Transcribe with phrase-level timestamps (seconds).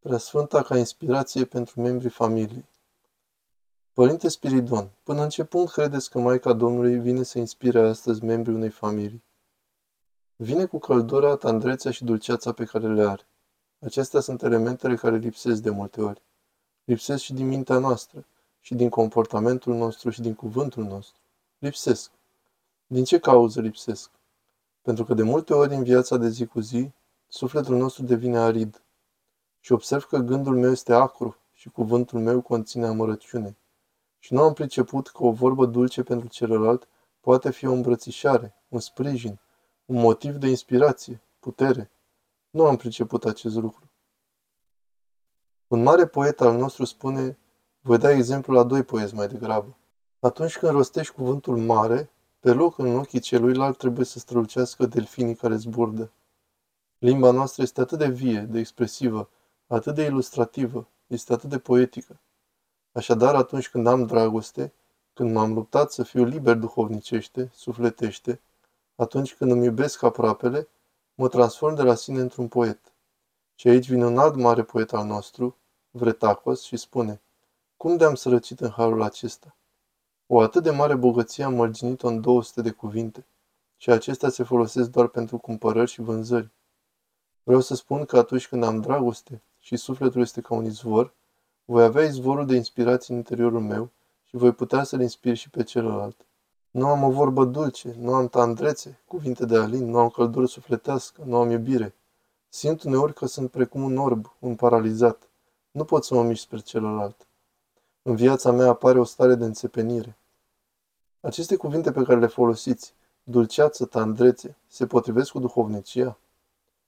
[0.00, 2.64] Preasfânta ca inspirație pentru membrii familiei.
[3.92, 8.54] Părinte Spiridon, până în ce punct credeți că Maica Domnului vine să inspire astăzi membrii
[8.54, 9.22] unei familii?
[10.36, 13.26] Vine cu căldura, tandrețea și dulceața pe care le are.
[13.78, 16.22] Acestea sunt elementele care lipsesc de multe ori.
[16.84, 18.24] Lipsesc și din mintea noastră,
[18.60, 21.20] și din comportamentul nostru, și din cuvântul nostru.
[21.58, 22.10] Lipsesc.
[22.86, 24.10] Din ce cauză lipsesc?
[24.82, 26.90] Pentru că de multe ori în viața de zi cu zi,
[27.28, 28.82] sufletul nostru devine arid,
[29.68, 33.56] și observ că gândul meu este acru și cuvântul meu conține amărăciune.
[34.18, 36.88] Și nu am priceput că o vorbă dulce pentru celălalt
[37.20, 39.40] poate fi o îmbrățișare, un sprijin,
[39.84, 41.90] un motiv de inspirație, putere.
[42.50, 43.90] Nu am priceput acest lucru.
[45.66, 47.38] Un mare poet al nostru spune,
[47.80, 49.76] voi da exemplu la doi poeți mai degrabă.
[50.18, 52.10] Atunci când rostești cuvântul mare,
[52.40, 56.12] pe loc în ochii celuilalt trebuie să strălucească delfinii care zburdă.
[56.98, 59.30] Limba noastră este atât de vie, de expresivă,
[59.68, 62.20] atât de ilustrativă, este atât de poetică.
[62.92, 64.72] Așadar, atunci când am dragoste,
[65.12, 68.40] când m-am luptat să fiu liber duhovnicește, sufletește,
[68.96, 70.68] atunci când îmi iubesc aproapele,
[71.14, 72.78] mă transform de la sine într-un poet.
[73.54, 75.56] Și aici vine un alt mare poet al nostru,
[75.90, 77.20] Vretacos, și spune,
[77.76, 79.56] cum de-am sărăcit în harul acesta?
[80.26, 83.26] O atât de mare bogăție am mărginit-o în 200 de cuvinte,
[83.76, 86.50] și acestea se folosesc doar pentru cumpărări și vânzări.
[87.42, 91.12] Vreau să spun că atunci când am dragoste, și sufletul este ca un izvor,
[91.64, 93.90] voi avea izvorul de inspirație în interiorul meu
[94.24, 96.26] și voi putea să-l inspir și pe celălalt.
[96.70, 101.22] Nu am o vorbă dulce, nu am tandrețe, cuvinte de alin, nu am căldură sufletească,
[101.24, 101.94] nu am iubire.
[102.48, 105.28] Simt uneori că sunt precum un orb, un paralizat.
[105.70, 107.26] Nu pot să mă mișc spre celălalt.
[108.02, 110.16] În viața mea apare o stare de înțepenire.
[111.20, 116.18] Aceste cuvinte pe care le folosiți, dulceață, tandrețe, se potrivesc cu duhovnicia?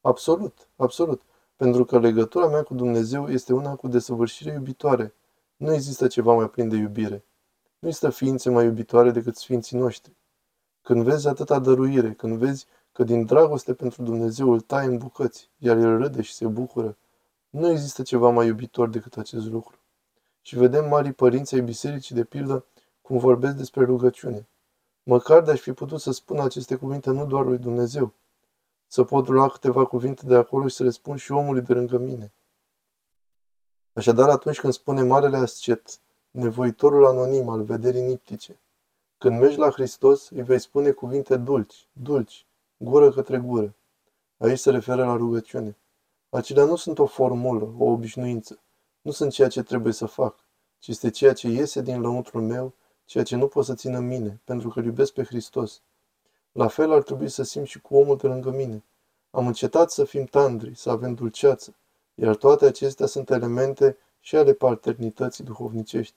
[0.00, 1.22] Absolut, absolut.
[1.58, 5.14] Pentru că legătura mea cu Dumnezeu este una cu desăvârșire iubitoare.
[5.56, 7.24] Nu există ceva mai plin de iubire.
[7.78, 10.12] Nu există ființe mai iubitoare decât sfinții noștri.
[10.82, 15.50] Când vezi atâta dăruire, când vezi că din dragoste pentru Dumnezeu îl tai în bucăți,
[15.58, 16.96] iar el râde și se bucură,
[17.50, 19.76] nu există ceva mai iubitor decât acest lucru.
[20.42, 22.64] Și vedem marii părinți ai bisericii, de pildă,
[23.02, 24.46] cum vorbesc despre rugăciune.
[25.02, 28.12] Măcar de-aș fi putut să spun aceste cuvinte nu doar lui Dumnezeu,
[28.88, 31.98] să pot lua câteva cuvinte de acolo și să le spun și omului de lângă
[31.98, 32.32] mine.
[33.92, 36.00] Așadar, atunci când spune Marele Ascet,
[36.30, 38.58] nevoitorul anonim al vederii niptice,
[39.18, 42.46] când mergi la Hristos, îi vei spune cuvinte dulci, dulci,
[42.76, 43.74] gură către gură.
[44.36, 45.76] Aici se referă la rugăciune.
[46.28, 48.58] Acelea nu sunt o formulă, o obișnuință.
[49.00, 50.44] Nu sunt ceea ce trebuie să fac,
[50.78, 54.40] ci este ceea ce iese din lăuntrul meu, ceea ce nu pot să țină mine,
[54.44, 55.82] pentru că îl iubesc pe Hristos.
[56.52, 58.84] La fel ar trebui să simt și cu omul de lângă mine.
[59.30, 61.74] Am încetat să fim tandri, să avem dulceață,
[62.14, 66.14] iar toate acestea sunt elemente și ale paternității duhovnicești.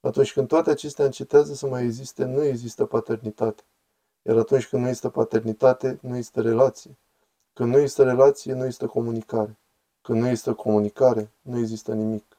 [0.00, 3.62] Atunci când toate acestea încetează să mai existe, nu există paternitate.
[4.22, 6.96] Iar atunci când nu există paternitate, nu există relație.
[7.52, 9.56] Când nu există relație, nu există comunicare.
[10.02, 12.35] Când nu există comunicare, nu există nimic.